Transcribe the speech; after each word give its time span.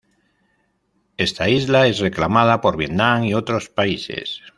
Esta 1.17 1.47
isla 1.47 1.85
es 1.85 1.99
reclamada 1.99 2.59
por 2.59 2.75
Vietnam 2.75 3.23
y 3.23 3.35
otros 3.35 3.69
países. 3.69 4.41